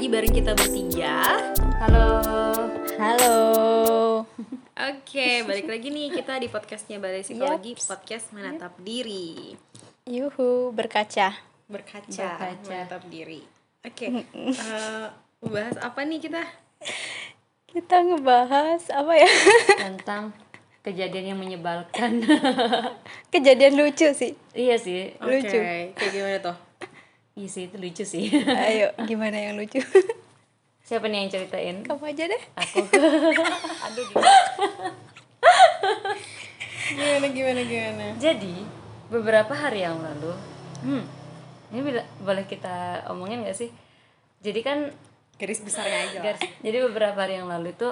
[0.00, 1.12] lagi bareng kita bertiga.
[1.76, 2.08] Halo.
[2.96, 3.36] Halo.
[4.88, 9.52] Oke, balik lagi nih kita di podcastnya Balai Psikologi, podcast menatap diri,
[10.08, 11.36] Yuhu, berkaca.
[11.68, 12.64] berkaca, Berkaca.
[12.64, 13.44] menatap diri.
[13.84, 15.06] Oke, eh,
[15.44, 16.48] bahas apa nih kita?
[17.68, 19.28] Kita ngebahas apa ya?
[19.84, 20.32] Tentang
[20.80, 22.24] kejadian yang menyebalkan.
[23.28, 24.32] Kejadian lucu sih.
[24.56, 25.12] iya sih.
[25.20, 25.60] Oke, Lucu.
[25.92, 26.69] kayak gimana tuh?
[27.32, 28.26] Iya sih itu lucu sih.
[28.66, 29.78] Ayo, gimana yang lucu?
[30.80, 31.76] Siapa nih yang ceritain?
[31.80, 32.42] Kamu aja deh.
[32.56, 32.82] Aku.
[33.86, 34.06] Aduh.
[36.90, 38.06] Gimana gimana gimana?
[38.16, 38.54] Jadi
[39.06, 40.34] beberapa hari yang lalu,
[40.82, 41.02] hmm,
[41.70, 43.70] ini bila- boleh kita omongin gak sih?
[44.40, 44.78] Jadi kan
[45.36, 46.18] Garis besarnya aja.
[46.22, 47.88] Garis- jadi beberapa hari yang lalu itu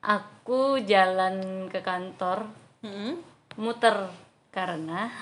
[0.00, 3.20] aku jalan ke kantor Hmm?
[3.54, 4.08] muter
[4.50, 5.12] karena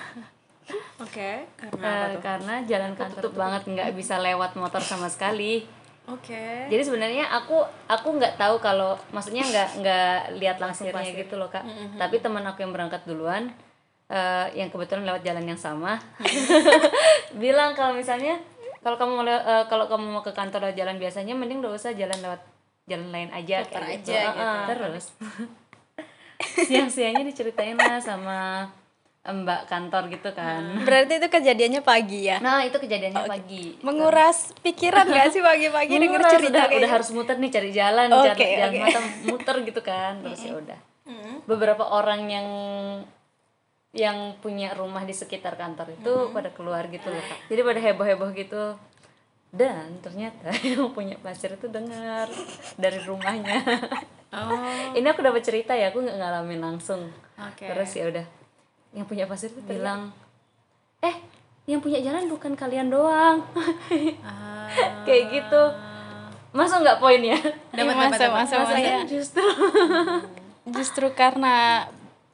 [0.99, 2.21] Oke, karena apa eh, tuh?
[2.21, 5.65] karena jalan kantor banget nggak bisa lewat motor sama sekali.
[6.09, 6.67] Oke.
[6.69, 11.63] Jadi sebenarnya aku aku nggak tahu kalau maksudnya nggak nggak lihat langsirnya gitu loh kak.
[11.97, 13.53] Tapi teman aku yang berangkat duluan
[14.09, 16.01] eh, yang kebetulan lewat jalan yang sama
[17.41, 18.41] bilang kalau misalnya
[18.81, 21.93] kalau kamu mau eh, kalau kamu mau ke kantor lewat jalan biasanya mending gak usah
[21.93, 22.41] jalan lewat
[22.89, 24.41] jalan lain aja Putar kayak aja gitu.
[24.41, 25.05] Heeh, Terus
[26.67, 28.65] siang-siangnya diceritain lah sama
[29.27, 30.79] mbak kantor gitu kan.
[30.87, 32.39] Berarti itu kejadiannya pagi ya?
[32.39, 33.75] Nah itu kejadiannya pagi.
[33.83, 36.95] Menguras pikiran gak sih pagi-pagi denger cerita udah, kayak udah gitu?
[36.95, 38.79] harus muter nih cari jalan Oke, cari jalan oke.
[38.79, 40.13] mata muter gitu kan.
[40.23, 40.79] Terus ya udah.
[41.49, 42.47] Beberapa orang yang
[43.89, 47.49] yang punya rumah di sekitar kantor itu pada keluar gitu loh kak.
[47.49, 48.63] Jadi pada heboh heboh gitu.
[49.49, 52.29] Dan ternyata yang punya pasir itu dengar
[52.79, 53.59] dari rumahnya.
[54.31, 57.11] Oh, ini aku dapat cerita ya aku nggak ngalamin langsung.
[57.39, 57.71] Oke.
[57.71, 58.38] terus ya udah
[58.91, 60.09] yang punya pasir itu bilang
[60.99, 61.15] eh
[61.69, 63.45] yang punya jalan bukan kalian doang.
[64.69, 64.69] Ah.
[65.01, 65.63] kayak gitu.
[66.53, 67.37] Masa nggak poin ya
[67.73, 68.37] Dapat, masa, dapat, masa, dapat.
[68.37, 68.55] masa.
[68.69, 69.45] Masanya justru.
[70.77, 71.85] Justru karena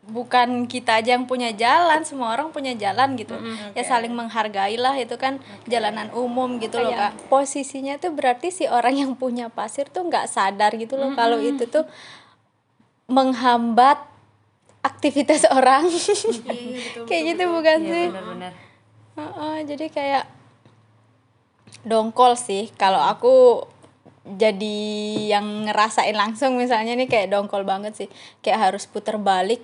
[0.05, 3.39] bukan kita aja yang punya jalan, semua orang punya jalan gitu.
[3.71, 7.15] Ya saling menghargai lah itu kan jalanan umum gitu loh kak.
[7.31, 11.63] Posisinya tuh berarti si orang yang punya pasir tuh nggak sadar gitu loh kalau itu
[11.71, 11.87] tuh
[13.07, 14.03] menghambat
[14.85, 15.89] aktivitas orang.
[15.89, 17.03] Iya, iya, betul.
[17.09, 18.05] Kayak gitu bukan Iya sih?
[18.13, 18.53] benar-benar
[19.15, 20.25] Heeh, jadi kayak
[21.85, 23.63] dongkol sih kalau aku
[24.25, 24.77] jadi
[25.37, 28.09] yang ngerasain langsung misalnya nih kayak dongkol banget sih
[28.41, 29.61] kayak harus puter balik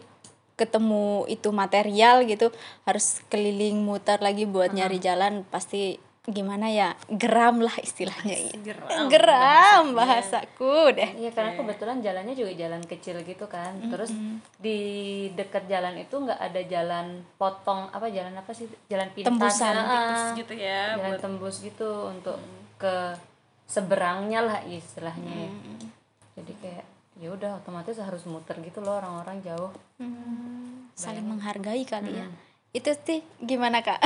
[0.53, 2.53] ketemu itu material gitu
[2.85, 5.97] harus keliling muter lagi buat nyari jalan pasti
[6.29, 8.61] gimana ya geram lah istilahnya gitu.
[8.69, 13.73] Geram geram bahasaku deh Iya karena kebetulan jalannya juga jalan kecil gitu kan.
[13.89, 14.13] Terus
[14.61, 14.77] di
[15.33, 18.69] dekat jalan itu nggak ada jalan potong apa jalan apa sih?
[18.85, 19.33] Jalan pintas.
[19.33, 19.73] Tembusan.
[19.73, 22.37] Ah, Terus gitu ya jalan buat tembus gitu untuk
[22.77, 23.17] ke
[23.65, 25.49] seberangnya lah istilahnya.
[25.49, 25.51] ya.
[26.37, 26.85] Jadi kayak
[27.17, 29.73] ya udah otomatis harus muter gitu loh orang-orang jauh.
[30.91, 32.27] saling menghargai kali ya
[32.71, 33.99] itu sih gimana kak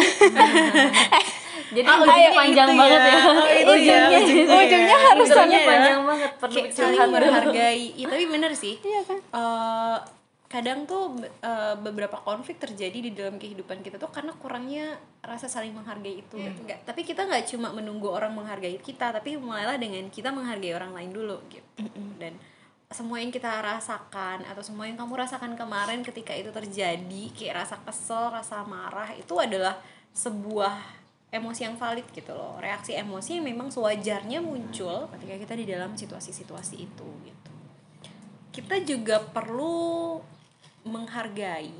[1.67, 2.77] Jadi Oh, ujungnya panjang ya.
[2.77, 3.17] banget ya.
[3.17, 5.07] Oh, itu ya, ujungnya ujungnya ujungnya ya.
[5.07, 5.67] harus Ujungnya ya.
[5.67, 9.17] panjang banget perlu saling menghargai Iya, tapi bener sih Iya kan?
[9.17, 9.97] Eh,
[10.45, 15.71] kadang tuh eh, beberapa konflik terjadi di dalam kehidupan kita tuh karena kurangnya rasa saling
[15.71, 20.29] menghargai itu Nggak- tapi kita nggak cuma menunggu orang menghargai kita tapi mulailah dengan kita
[20.29, 21.65] menghargai orang lain dulu gitu
[22.15, 22.37] dan
[22.87, 27.75] semua yang kita rasakan atau semua yang kamu rasakan kemarin ketika itu terjadi kayak rasa
[27.81, 29.75] kesel rasa marah itu adalah
[30.15, 30.77] sebuah
[31.35, 32.55] emosi yang valid gitu loh.
[32.63, 37.53] Reaksi emosi yang memang sewajarnya muncul ketika kita di dalam situasi-situasi itu gitu.
[38.55, 40.19] Kita juga perlu
[40.87, 41.75] menghargai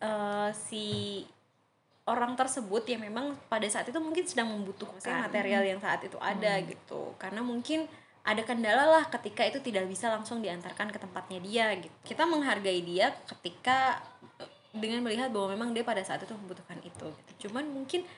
[0.00, 0.86] eh, si
[2.08, 6.58] orang tersebut yang memang pada saat itu mungkin sedang membutuhkan material yang saat itu ada
[6.64, 7.14] gitu.
[7.20, 7.86] Karena mungkin
[8.22, 11.94] ada kendala lah ketika itu tidak bisa langsung diantarkan ke tempatnya dia gitu.
[12.02, 14.02] Kita menghargai dia ketika
[14.40, 17.32] eh, dengan melihat bahwa memang dia pada saat itu membutuhkan itu gitu.
[17.48, 18.08] cuman mungkin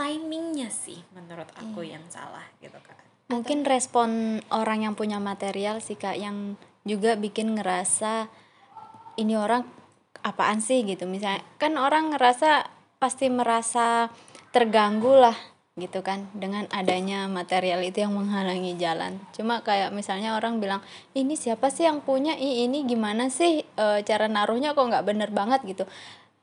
[0.00, 2.96] timingnya sih menurut aku yang salah gitu kan
[3.28, 6.56] mungkin respon orang yang punya material sih kak yang
[6.88, 8.32] juga bikin ngerasa
[9.20, 9.68] ini orang
[10.24, 10.84] apaan sih?
[10.84, 11.04] gitu.
[11.08, 12.68] Misalnya kan orang ngerasa
[13.00, 14.12] pasti merasa
[14.52, 15.36] terganggu lah
[15.78, 19.16] gitu kan dengan adanya material itu yang menghalangi jalan.
[19.32, 20.84] Cuma kayak misalnya orang bilang
[21.16, 22.36] ini siapa sih yang punya?
[22.36, 25.64] Ih, ini gimana sih e, cara naruhnya kok nggak bener banget?
[25.64, 25.84] gitu.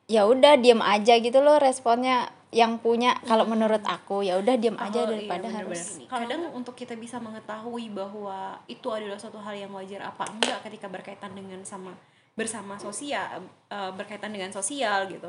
[0.07, 4.79] Ya udah diem aja gitu loh responnya yang punya kalau menurut aku ya udah diem
[4.79, 9.51] aja Oh, daripada iya, harus kadang untuk kita bisa mengetahui bahwa itu adalah suatu hal
[9.51, 11.91] yang wajar apa enggak ketika berkaitan dengan sama
[12.39, 15.27] bersama sosial eh, berkaitan dengan sosial gitu.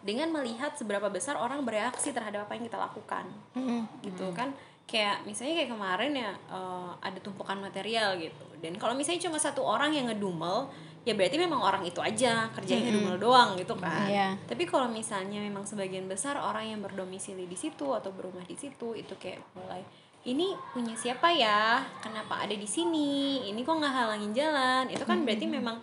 [0.00, 3.28] Dengan melihat seberapa besar orang bereaksi terhadap apa yang kita lakukan
[4.00, 4.56] gitu kan.
[4.88, 8.46] Kayak misalnya kayak kemarin ya uh, ada tumpukan material gitu.
[8.64, 10.72] Dan kalau misalnya cuma satu orang yang ngedumel
[11.06, 14.10] ya berarti memang orang itu aja kerjanya ngedumel doang gitu kan.
[14.10, 14.34] Iya.
[14.50, 18.98] tapi kalau misalnya memang sebagian besar orang yang berdomisili di situ atau berumah di situ
[18.98, 19.86] itu kayak mulai
[20.26, 21.86] ini punya siapa ya?
[22.02, 23.46] Kenapa ada di sini?
[23.46, 24.90] Ini kok nggak halangin jalan?
[24.90, 25.78] Itu kan berarti memang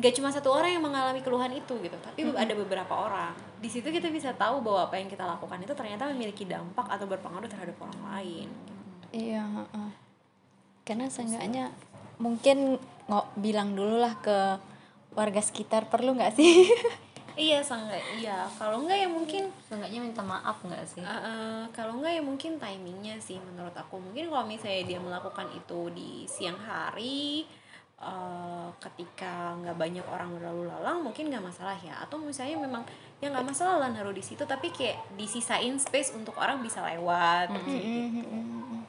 [0.00, 3.36] nggak cuma satu orang yang mengalami keluhan itu gitu tapi ada beberapa orang.
[3.60, 7.04] Di situ kita bisa tahu bahwa apa yang kita lakukan itu ternyata memiliki dampak atau
[7.04, 8.48] berpengaruh terhadap orang lain.
[9.12, 9.90] Iya, heeh.
[10.88, 11.68] Karena seenggaknya
[12.16, 14.54] mungkin nggak bilang dulu lah ke
[15.18, 16.70] warga sekitar perlu nggak sih?
[17.50, 18.46] iya sangat iya.
[18.54, 19.50] Kalau enggak ya mungkin.
[19.66, 21.02] Seenggaknya minta maaf nggak sih?
[21.02, 23.98] Uh, uh, kalau enggak ya mungkin timingnya sih menurut aku.
[23.98, 27.42] Mungkin kalau misalnya dia melakukan itu di siang hari
[27.98, 31.98] uh, ketika nggak banyak orang berlalu lalang mungkin nggak masalah ya.
[32.06, 32.86] Atau misalnya memang
[33.18, 37.52] ya nggak masalah lah naruh di situ tapi kayak disisain space untuk orang bisa lewat
[37.52, 38.80] kayak gitu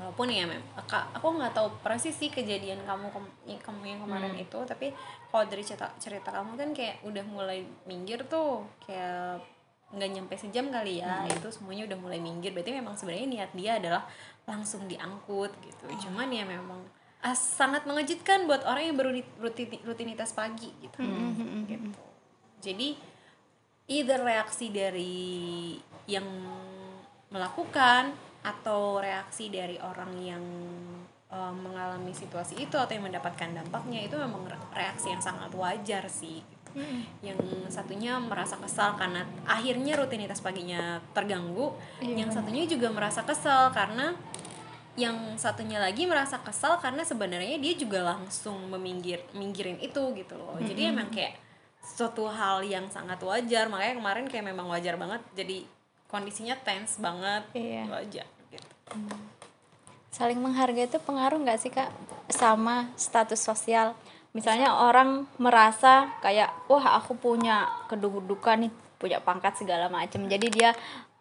[0.00, 3.12] walaupun ya mem aku nggak tahu persis sih kejadian kamu
[3.60, 4.96] kamu yang kemarin itu tapi
[5.28, 9.44] kalau dari cerita cerita kamu kan kayak udah mulai minggir tuh kayak
[9.90, 12.54] nggak nyampe sejam kali ya itu semuanya udah mulai minggir.
[12.54, 14.06] Berarti memang sebenarnya niat dia adalah
[14.46, 15.84] langsung diangkut gitu.
[16.06, 16.78] Cuman ya memang
[17.26, 19.10] ah, sangat mengejutkan buat orang yang baru
[19.42, 21.02] rutin- rutinitas pagi gitu.
[21.66, 22.00] Gitu.
[22.60, 22.92] jadi
[23.90, 25.74] either reaksi dari
[26.06, 26.28] yang
[27.32, 30.44] melakukan atau reaksi dari orang yang
[31.28, 36.04] eh, mengalami situasi itu atau yang mendapatkan dampaknya itu memang re- reaksi yang sangat wajar
[36.08, 36.40] sih.
[37.18, 41.74] Yang satunya merasa kesal karena akhirnya rutinitas paginya terganggu.
[41.98, 44.14] Yang satunya juga merasa kesal karena
[44.98, 50.58] yang satunya lagi merasa kesal karena sebenarnya dia juga langsung meminggir minggirin itu gitu loh.
[50.62, 51.38] Jadi emang kayak
[51.82, 53.66] suatu hal yang sangat wajar.
[53.66, 55.22] Makanya kemarin kayak memang wajar banget.
[55.34, 55.66] Jadi
[56.10, 57.86] kondisinya tense banget Iya.
[57.88, 58.68] wajar gitu
[60.10, 61.86] Saling menghargai itu pengaruh nggak sih kak
[62.28, 63.94] sama status sosial?
[64.34, 70.26] Misalnya orang merasa kayak wah aku punya kedudukan nih, punya pangkat segala macam.
[70.26, 70.74] Jadi dia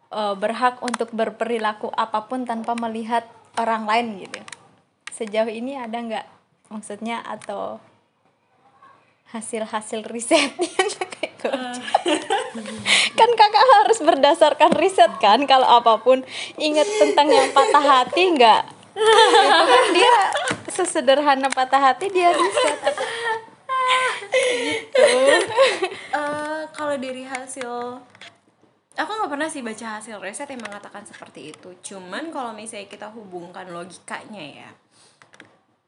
[0.09, 3.29] eh, berhak untuk berperilaku apa pun tanpa melihat
[3.61, 4.41] orang lain gitu.
[5.13, 6.25] Sejauh ini ada nggak
[6.73, 7.77] maksudnya atau
[9.29, 10.98] hasil-hasil risetnya?
[13.19, 16.23] kan kakak harus berdasarkan riset kan kalau apa pun
[16.59, 18.63] ingat tentang yang patah hati nggak?
[18.99, 20.13] Itu kan dia
[20.71, 22.79] sesederhana patah hati dia riset.
[26.09, 27.71] Eh, kalau dari hasil
[28.99, 31.69] aku nggak pernah sih baca hasil riset yang mengatakan seperti itu.
[31.79, 34.71] Cuman kalau misalnya kita hubungkan logikanya ya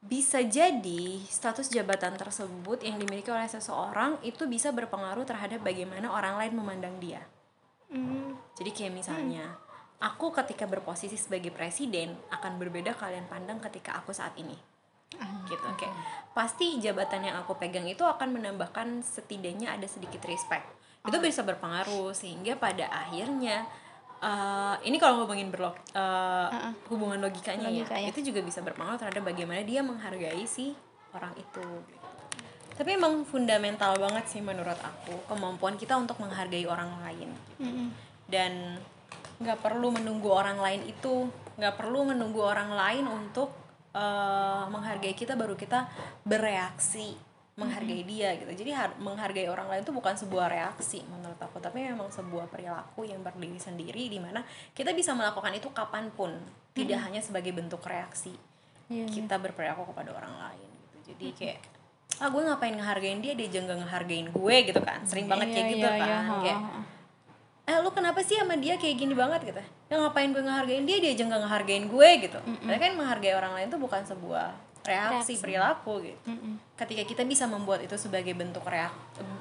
[0.01, 6.41] bisa jadi status jabatan tersebut yang dimiliki oleh seseorang itu bisa berpengaruh terhadap bagaimana orang
[6.41, 7.21] lain memandang dia.
[8.57, 9.45] Jadi kayak misalnya
[10.01, 14.57] aku ketika berposisi sebagai presiden akan berbeda kalian pandang ketika aku saat ini.
[15.45, 15.93] Gitu kayak
[16.33, 20.65] pasti jabatan yang aku pegang itu akan menambahkan setidaknya ada sedikit respect.
[21.05, 23.69] Itu bisa berpengaruh sehingga pada akhirnya
[24.21, 26.47] eh, ini kalau ngomongin berlog eh,
[26.87, 28.09] hubungan logikanya Logika, ya, ya.
[28.13, 30.77] itu juga bisa berpengaruh terhadap bagaimana dia menghargai si
[31.11, 31.65] orang itu.
[32.77, 37.29] Tapi emang fundamental banget sih menurut aku kemampuan kita untuk menghargai orang lain.
[38.25, 38.79] Dan
[39.41, 43.51] nggak perlu menunggu orang lain itu nggak perlu menunggu orang lain untuk
[43.91, 45.89] eh, menghargai kita baru kita
[46.23, 48.51] bereaksi menghargai dia gitu.
[48.55, 53.03] Jadi har- menghargai orang lain itu bukan sebuah reaksi menurut aku tapi memang sebuah perilaku
[53.03, 54.39] yang berdiri sendiri di mana
[54.71, 56.31] kita bisa melakukan itu kapan pun
[56.71, 58.31] tidak hanya sebagai bentuk reaksi
[58.87, 60.97] Iya, kita berperilaku kepada orang lain gitu.
[61.09, 61.59] Jadi kayak
[62.17, 64.99] ah gue ngapain ngehargain dia dia juga nggak ngehargain gue gitu kan.
[65.03, 66.07] Sering banget kayak Iya, gitu iya, kan.
[66.07, 66.59] iya, kayak
[67.61, 69.47] eh lu kenapa sih sama dia kayak gini banget?
[69.47, 69.61] gitu.
[69.87, 72.39] Ya ngapain gue ngehargain dia dia aja nggak ngehargain gue gitu.
[72.41, 74.47] Karena kan menghargai orang lain itu bukan sebuah
[74.85, 76.19] reaksi, perilaku gitu.
[76.77, 78.93] Ketika kita bisa membuat itu sebagai bentuk reak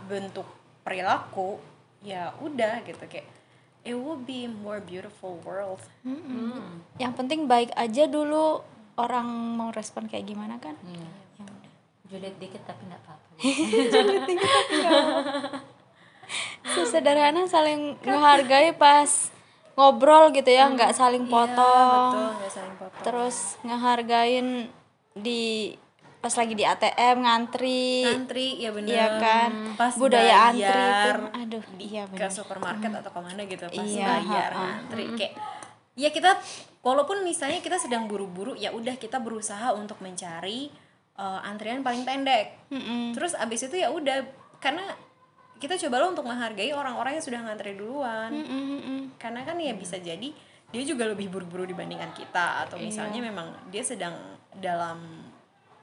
[0.07, 0.47] bentuk
[0.85, 1.61] perilaku
[2.01, 3.29] ya udah gitu kayak
[3.85, 5.81] it will be more beautiful world.
[7.01, 8.61] Yang penting baik aja dulu
[9.01, 10.77] orang mau respon kayak gimana kan?
[10.85, 11.09] Hmm.
[12.11, 13.29] Julid dikit tapi nggak apa-apa.
[16.71, 19.35] sesederhana saling menghargai pas
[19.75, 22.13] ngobrol gitu ya nggak saling potong.
[22.15, 23.03] betul nggak saling potong.
[23.03, 24.47] Terus ngehargain
[25.13, 25.75] di
[26.21, 28.05] pas lagi di ATM ngantri.
[28.05, 28.93] Antri ya bener.
[28.93, 29.51] Iya kan?
[29.75, 33.81] Pas budaya antri bayar itu aduh iya ke benar supermarket atau ke mana gitu pas
[33.81, 34.61] Iya, bayar ha-ha.
[34.61, 35.05] ngantri.
[35.17, 35.33] Kayak
[35.97, 36.31] ya kita
[36.81, 40.69] walaupun misalnya kita sedang buru-buru ya udah kita berusaha untuk mencari
[41.17, 42.69] eh, antrian paling pendek.
[42.69, 43.17] Mm-mm.
[43.17, 44.21] terus abis itu ya udah
[44.61, 44.85] karena
[45.57, 48.29] kita coba lo untuk menghargai orang-orang yang sudah ngantri duluan.
[48.31, 49.01] Mm-mm.
[49.17, 50.37] karena kan ya bisa jadi
[50.71, 52.67] dia juga lebih buru-buru dibandingkan kita.
[52.67, 54.15] Atau misalnya memang dia sedang
[54.55, 55.27] dalam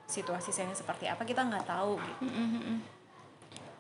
[0.08, 2.22] situasi yang seperti apa kita nggak tahu gitu.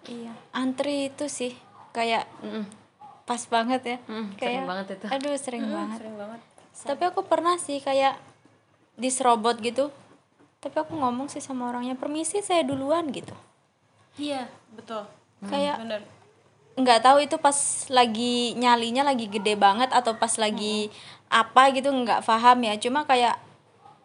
[0.07, 0.33] Iya.
[0.55, 1.55] Antri itu sih
[1.91, 2.63] kayak Mm-mm.
[3.27, 3.97] pas banget ya.
[4.07, 5.05] Mm, kayak sering banget itu.
[5.07, 5.97] aduh sering banget.
[5.99, 6.39] sering banget.
[6.77, 8.15] Tapi aku pernah sih kayak
[8.95, 9.91] diserobot gitu.
[10.63, 13.35] Tapi aku ngomong sih sama orangnya permisi saya duluan gitu.
[14.19, 15.03] Iya betul.
[15.47, 16.01] Kayak bener
[16.77, 17.57] nggak tahu itu pas
[17.89, 20.93] lagi nyalinya lagi gede banget atau pas lagi
[21.27, 22.77] apa gitu nggak paham ya.
[22.77, 23.41] Cuma kayak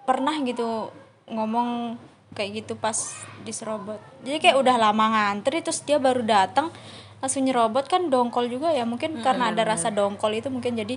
[0.08, 0.88] pernah gitu
[1.28, 2.00] ngomong
[2.32, 2.96] kayak gitu pas
[3.44, 4.00] diserobot.
[4.24, 6.72] Jadi kayak udah lama ngantri terus dia baru datang
[7.20, 7.84] langsung nyerobot.
[7.92, 10.96] Kan dongkol juga ya mungkin karena ada rasa dongkol itu mungkin jadi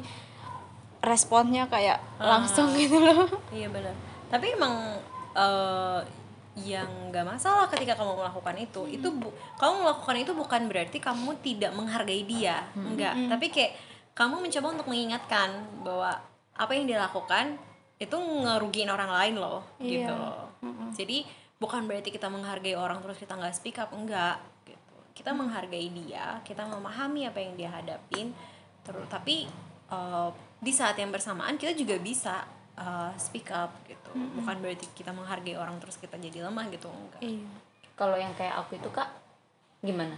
[1.03, 3.27] responnya kayak langsung gitu loh.
[3.51, 3.93] Iya benar.
[4.31, 4.95] Tapi emang
[5.35, 5.99] eh,
[6.55, 9.27] yang nggak masalah ketika kamu melakukan itu, itu bu,
[9.59, 13.11] kamu melakukan itu bukan berarti kamu tidak menghargai dia, enggak.
[13.27, 13.71] Tapi kayak
[14.15, 15.49] kamu mencoba untuk mengingatkan
[15.83, 16.15] bahwa
[16.55, 17.59] apa yang dia lakukan
[17.99, 20.07] itu ngerugiin orang lain loh, Iya.
[20.07, 20.13] gitu.
[20.15, 20.47] loh.
[20.95, 21.27] Jadi
[21.59, 24.39] bukan berarti kita menghargai orang terus kita nggak speak up, enggak.
[24.63, 24.95] Gitu.
[25.11, 28.31] Kita menghargai dia, kita memahami apa yang dia hadapin,
[28.87, 29.43] terus tapi
[29.91, 30.29] eh,
[30.63, 34.11] di saat yang bersamaan kita juga bisa uh, speak up gitu.
[34.13, 37.21] Bukan berarti kita menghargai orang terus kita jadi lemah gitu enggak.
[37.21, 37.47] Iya.
[37.93, 39.07] Kalau yang kayak aku itu kak
[39.79, 40.15] gimana?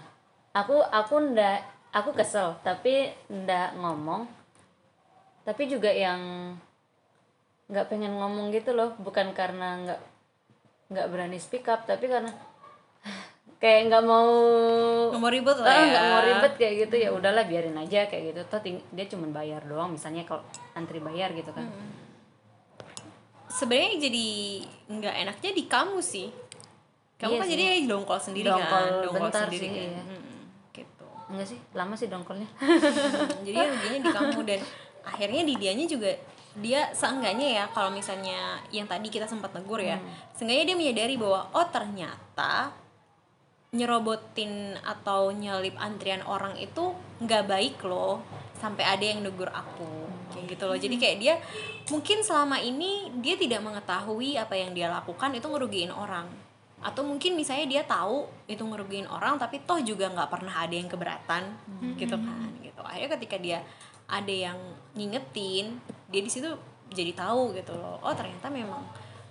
[0.51, 1.61] Aku aku ndak
[1.91, 4.25] aku kesel tapi ndak ngomong.
[5.43, 6.53] Tapi juga yang
[7.67, 9.99] nggak pengen ngomong gitu loh bukan karena nggak
[10.87, 12.31] nggak berani speak up tapi karena
[13.61, 14.27] kayak nggak mau
[15.11, 15.85] nggak mau ribut lah Ah, ya.
[15.85, 18.41] nggak mau ribet kayak gitu ya udahlah biarin aja kayak gitu.
[18.47, 20.41] Toh ting- dia cuma bayar doang misalnya kalau
[20.73, 21.67] antri bayar gitu kan
[23.47, 24.27] sebenarnya jadi
[24.91, 26.27] nggak enaknya di kamu sih.
[27.17, 27.53] Kamu Iya kan sih.
[27.57, 29.03] jadi dongkol sendiri Dongkol kan?
[29.03, 29.81] Dongkol bentar sendiri sih, kan?
[29.81, 30.01] iya.
[30.05, 30.39] Mm-mm,
[30.69, 31.07] gitu.
[31.33, 32.49] Enggak sih lama sih dongkolnya.
[33.41, 34.61] Jadi ruginya di kamu dan
[35.09, 36.11] akhirnya di dianya juga
[36.57, 40.01] dia seenggaknya ya kalau misalnya yang tadi kita sempat negur ya
[40.33, 42.73] seenggaknya dia menyadari bahwa oh ternyata
[43.77, 48.23] nyerobotin atau nyelip antrian orang itu nggak baik loh
[48.57, 50.06] sampai ada yang negur aku
[50.37, 50.77] kayak gitu loh.
[50.77, 51.35] Jadi kayak dia
[51.89, 56.29] mungkin selama ini dia tidak mengetahui apa yang dia lakukan itu ngerugiin orang.
[56.77, 60.85] Atau mungkin misalnya dia tahu itu ngerugiin orang tapi toh juga nggak pernah ada yang
[60.85, 61.43] keberatan
[61.97, 62.81] gitu kan gitu.
[62.85, 63.59] Akhirnya ketika dia
[64.07, 64.57] ada yang
[64.93, 66.53] ngingetin dia di situ
[66.93, 67.97] jadi tahu gitu loh.
[68.05, 68.85] Oh ternyata memang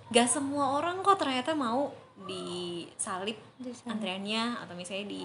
[0.07, 1.91] gak semua orang kok ternyata mau
[2.27, 3.35] disalip
[3.87, 5.21] antriannya atau misalnya di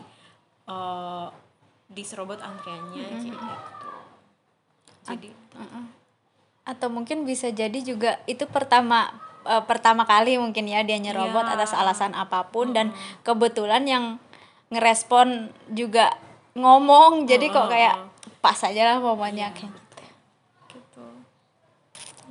[0.66, 1.26] eh,
[1.92, 3.81] diserobot antriannya kayak gitu
[5.06, 5.28] jadi
[6.62, 9.10] atau mungkin bisa jadi juga itu pertama
[9.42, 11.58] eh, pertama kali mungkin ya dia nyerobot Iya.
[11.58, 12.94] atas alasan apa pun dan
[13.26, 14.04] kebetulan yang
[14.70, 16.14] ngerespon juga
[16.54, 17.96] ngomong jadi kok kayak
[18.38, 20.02] pas aja lah momennya kayak gitu.
[20.78, 21.04] Gitu.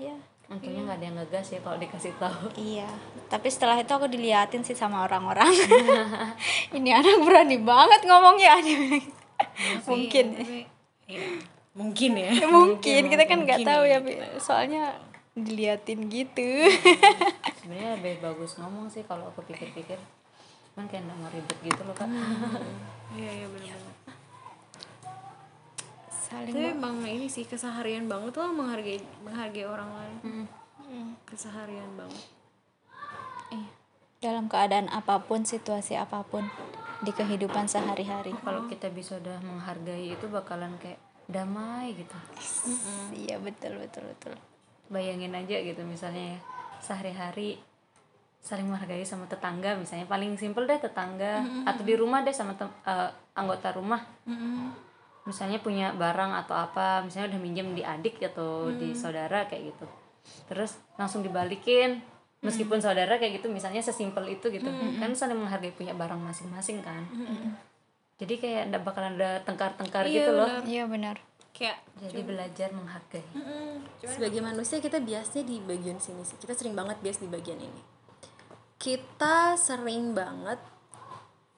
[0.07, 0.15] Iya.
[0.51, 2.43] untungnya nggak ada yang ngegas ya kalau dikasih tahu.
[2.59, 2.89] Iya,
[3.31, 5.47] tapi setelah itu aku diliatin sih sama orang-orang.
[6.75, 8.99] Ini anak berani banget ngomongnya gitu.
[9.87, 10.25] Mungkin.
[10.35, 10.59] Tapi,
[11.07, 11.23] ya,
[11.71, 12.31] mungkin ya.
[12.41, 14.83] Ya, mungkin kita kan nggak Mungkin tahu ya, ya, soalnya
[15.31, 16.67] diliatin gitu.
[17.63, 19.99] sebenarnya lebih bagus ngomong sih kalau aku pikir-pikir.
[20.71, 22.07] Cuman kayak nggak mau ribet gitu loh kak.
[23.11, 24.15] Iya iya benar-benar
[26.07, 30.47] Saling tapi emang ini sih keseharian banget lah menghargai menghargai orang lain.
[31.27, 32.23] Keseharian banget.
[33.51, 33.67] Iya.
[34.23, 36.47] dalam keadaan apa pun, situasi apa pun
[37.03, 38.31] di kehidupan sehari-hari.
[38.47, 42.17] kalau kita bisa udah menghargai itu bakalan kayak damai gitu.
[43.15, 44.35] Iya, betul betul betul.
[44.91, 46.39] bayangin aja gitu misalnya ya
[46.83, 47.55] sehari-hari
[48.43, 53.09] saling menghargai sama tetangga misalnya paling simpel deh tetangga atau di rumah deh sama eh,
[53.31, 54.03] anggota rumah.
[55.23, 59.85] Misalnya punya barang atau apa misalnya udah minjem di adik atau di saudara kayak gitu.
[60.51, 62.03] Terus langsung dibalikin.
[62.41, 64.67] Meskipun saudara kayak gitu misalnya sesimpel itu gitu.
[64.99, 67.07] Kan saling menghargai punya barang masing-masing kan
[68.21, 70.47] jadi kayak ndak bakalan ada tengkar-tengkar Iya, gitu loh.
[70.63, 71.17] Iya benar.
[71.51, 73.21] kayak jadi belajar menghargai
[74.03, 77.81] sebagai manusia kita biasanya di bagian sini sih kita sering banget bias di bagian ini
[78.77, 80.57] kita sering banget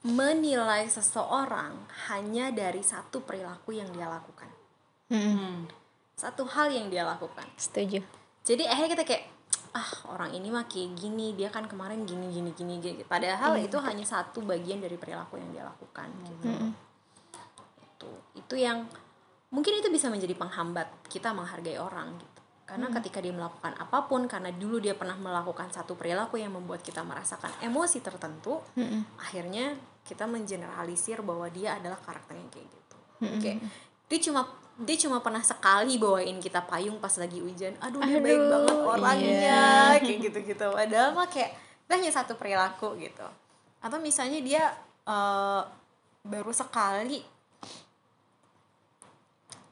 [0.01, 1.79] menilai seseorang
[2.09, 4.51] hanya dari satu perilaku yang dia lakukan
[5.07, 5.69] Hmm.
[6.13, 8.01] satu hal yang dia lakukan Setuju.
[8.41, 9.23] jadi akhirnya kita kayak
[9.73, 13.01] ah orang ini mah kayak gini dia kan kemarin gini gini gini gini.
[13.01, 16.47] Padahal itu hanya satu bagian dari perilaku yang dia lakukan gitu.
[17.81, 18.85] Itu itu yang
[19.49, 22.41] mungkin itu bisa menjadi penghambat kita menghargai orang gitu.
[22.69, 26.85] Karena ketika dia melakukan apa pun karena dulu dia pernah melakukan satu perilaku yang membuat
[26.85, 28.61] kita merasakan emosi tertentu
[29.17, 29.73] akhirnya
[30.05, 32.97] kita mengeneralisir bahwa dia adalah karakter yang kayak gitu.
[33.41, 33.57] Kayak
[34.05, 34.45] dia cuma
[34.81, 37.77] dia cuma pernah sekali bawain kita payung pas lagi hujan.
[37.77, 39.61] Aduh dia baik banget orangnya
[40.01, 40.67] kayak gitu-gitu.
[40.73, 41.53] Padahal mah kayak
[41.83, 43.27] itu hanya satu perilaku gitu.
[43.83, 44.63] Atau misalnya dia
[45.05, 45.61] eh,
[46.23, 47.32] baru sekali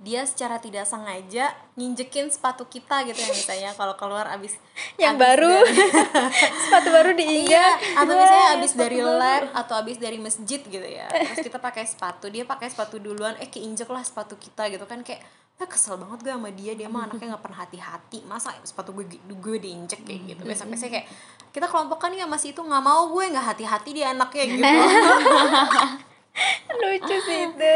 [0.01, 4.58] dia secara tidak sengaja nginjekin sepatu kita gitu ya misalnya kalau keluar abis
[4.98, 5.53] yang abis baru.
[5.62, 5.77] dari-
[6.65, 11.05] sepatu baru Iya, diinjak atau misalnya abis dari lab atau abis dari masjid gitu ya.
[11.05, 15.00] Terus kita pakai sepatu dia pakai sepatu duluan eh keinjek lah sepatu kita gitu kan
[15.01, 15.22] kayak
[15.55, 19.05] ah, kesel banget gue sama dia dia mah anaknya nggak pernah hati-hati masa sepatu gue
[19.22, 20.41] gue diinjek kayak gitu.
[20.43, 21.05] Besok besok kayak
[21.51, 24.65] kita kelompokan ya masih itu nggak mau gue nggak hati-hati dia anaknya gitu
[26.81, 27.75] lucu sih itu.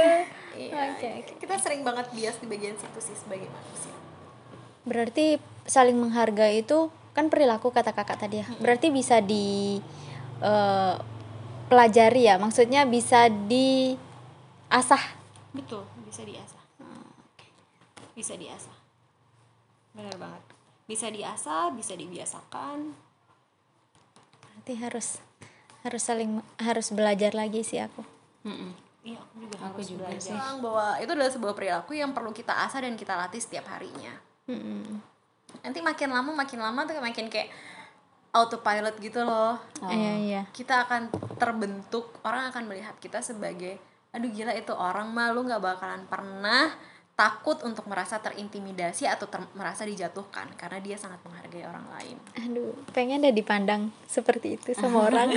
[0.56, 0.96] Iya,
[1.36, 3.92] kita sering banget bias di bagian situ sih sebagai manusia.
[4.88, 5.36] Berarti
[5.68, 8.48] saling menghargai itu kan perilaku kata kakak tadi ya.
[8.64, 9.80] Berarti bisa di
[10.40, 10.96] eh,
[11.68, 12.40] pelajari ya.
[12.40, 15.04] Maksudnya bisa diasah.
[15.52, 16.64] Betul bisa diasah.
[18.16, 18.78] Bisa diasah.
[19.92, 20.44] Benar banget.
[20.88, 22.96] Bisa diasah bisa dibiasakan.
[24.56, 25.20] Nanti harus
[25.84, 28.15] harus saling harus belajar lagi sih aku
[29.06, 30.22] Iya, aku juga Aku harus juga belajar.
[30.22, 30.34] sih.
[30.34, 34.14] Bilang bahwa itu adalah sebuah perilaku yang perlu kita asah dan kita latih setiap harinya.
[34.50, 34.98] Mm-mm.
[35.62, 37.54] Nanti makin lama makin lama tuh makin kayak
[38.32, 39.56] autopilot gitu loh.
[39.88, 43.78] iya iya Kita akan terbentuk, orang akan melihat kita sebagai
[44.10, 46.72] aduh gila itu orang mah lu nggak bakalan pernah
[47.16, 52.18] takut untuk merasa terintimidasi atau ter- merasa dijatuhkan karena dia sangat menghargai orang lain.
[52.36, 55.32] aduh pengen deh dipandang seperti itu sama orang.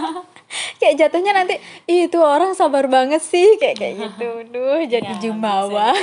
[0.82, 3.54] Kayak jatuhnya nanti "Ih, itu orang sabar banget sih.
[3.56, 4.28] Kayak kayak gitu.
[4.52, 5.94] Duh jadi jumawa.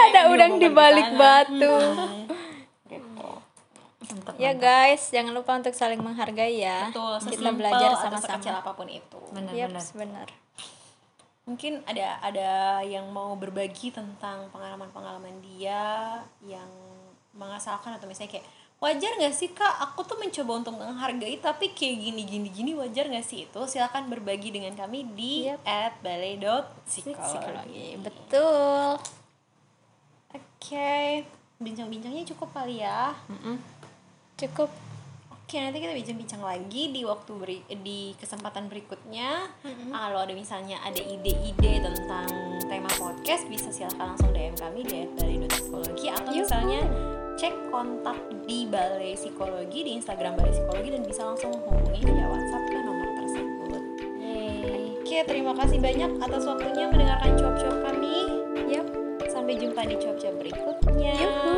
[0.00, 1.76] ada udang di balik batu.
[4.40, 6.88] Ya guys jangan lupa untuk saling menghargai ya.
[6.88, 8.64] Betul, kita belajar sekecil sama-sama.
[8.64, 9.20] apa pun itu.
[9.30, 10.28] Benar-benar benar
[11.50, 16.70] mungkin ada ada yang mau berbagi tentang pengalaman-pengalaman dia yang
[17.34, 18.46] mengasalkan atau misalnya kayak
[18.78, 19.74] wajar nggak sih kak?
[19.90, 23.60] Aku tuh mencoba untuk menghargai tapi kayak gini gini gini wajar nggak sih itu?
[23.66, 25.60] Silakan berbagi dengan kami di Yap.
[25.66, 27.98] at balai dot psikologi.
[27.98, 28.94] betul.
[30.30, 31.26] Oke.
[31.60, 33.12] Bincang-bincangnya cukup kali ya.
[34.40, 34.70] Cukup
[35.50, 39.50] Oke, nanti kita bincang-bincang lagi di waktu beri, di kesempatan berikutnya.
[39.90, 42.30] Kalau ada misalnya ada ide-ide tentang
[42.70, 46.46] tema podcast, bisa silahkan langsung DM kami di Balai Psikologi atau Yuhu.
[46.46, 46.80] misalnya
[47.34, 48.14] cek kontak
[48.46, 53.08] di Balai Psikologi di Instagram Balai Psikologi dan bisa langsung menghubungi via WhatsApp ke nomor
[53.18, 53.82] tersebut.
[55.02, 58.38] Oke, terima kasih banyak atas waktunya mendengarkan cuap-cuap kami.
[58.70, 58.86] yap
[59.26, 61.14] Sampai jumpa di cuap-cuap berikutnya.
[61.18, 61.49] Yuhu.